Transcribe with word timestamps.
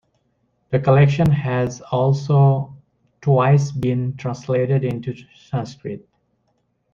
The 0.71 0.79
collection 0.79 1.29
has 1.29 1.79
also 1.79 2.75
twice 3.21 3.71
been 3.71 4.17
translated 4.17 4.83
into 4.83 5.15
Sanskrit. 5.35 6.09